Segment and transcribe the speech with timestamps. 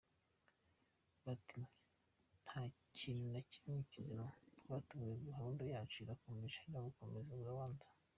[1.25, 1.59] Bati
[2.43, 2.61] “Nta
[2.97, 4.25] kintu na kimwe kizima
[4.69, 7.87] batubwiye gahunda yacu irakomeje yo gukomeza urubanza”.